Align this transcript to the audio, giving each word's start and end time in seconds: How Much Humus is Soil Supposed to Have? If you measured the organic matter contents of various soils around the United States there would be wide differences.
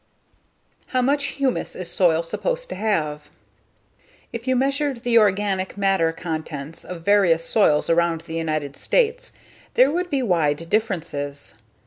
How 0.87 1.03
Much 1.03 1.25
Humus 1.37 1.75
is 1.75 1.87
Soil 1.91 2.23
Supposed 2.23 2.69
to 2.69 2.73
Have? 2.75 3.29
If 4.33 4.47
you 4.47 4.55
measured 4.55 5.03
the 5.03 5.19
organic 5.19 5.77
matter 5.77 6.11
contents 6.11 6.83
of 6.83 7.03
various 7.03 7.45
soils 7.45 7.87
around 7.87 8.21
the 8.21 8.33
United 8.33 8.75
States 8.77 9.31
there 9.75 9.91
would 9.91 10.09
be 10.09 10.23
wide 10.23 10.67
differences. 10.71 11.53